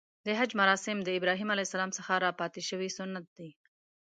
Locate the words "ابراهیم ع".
1.17-1.87